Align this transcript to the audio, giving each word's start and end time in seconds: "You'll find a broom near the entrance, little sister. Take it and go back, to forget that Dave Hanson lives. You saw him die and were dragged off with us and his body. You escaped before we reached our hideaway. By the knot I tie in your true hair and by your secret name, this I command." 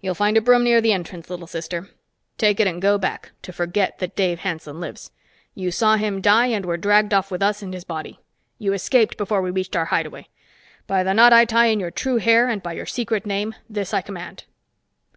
"You'll 0.00 0.14
find 0.14 0.36
a 0.36 0.40
broom 0.40 0.62
near 0.62 0.80
the 0.80 0.92
entrance, 0.92 1.28
little 1.28 1.48
sister. 1.48 1.90
Take 2.38 2.60
it 2.60 2.68
and 2.68 2.80
go 2.80 2.98
back, 2.98 3.32
to 3.42 3.52
forget 3.52 3.98
that 3.98 4.14
Dave 4.14 4.38
Hanson 4.38 4.78
lives. 4.78 5.10
You 5.56 5.72
saw 5.72 5.96
him 5.96 6.20
die 6.20 6.46
and 6.46 6.64
were 6.64 6.76
dragged 6.76 7.12
off 7.12 7.32
with 7.32 7.42
us 7.42 7.60
and 7.60 7.74
his 7.74 7.82
body. 7.82 8.20
You 8.60 8.72
escaped 8.74 9.16
before 9.16 9.42
we 9.42 9.50
reached 9.50 9.74
our 9.74 9.86
hideaway. 9.86 10.28
By 10.86 11.02
the 11.02 11.14
knot 11.14 11.32
I 11.32 11.46
tie 11.46 11.66
in 11.66 11.80
your 11.80 11.90
true 11.90 12.18
hair 12.18 12.46
and 12.48 12.62
by 12.62 12.74
your 12.74 12.86
secret 12.86 13.26
name, 13.26 13.56
this 13.68 13.92
I 13.92 14.02
command." 14.02 14.44